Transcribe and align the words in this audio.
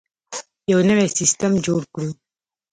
یو 0.71 0.79
نوی 0.89 1.07
سیستم 1.19 1.51
جوړ 1.65 1.81
کړو. 1.93 2.09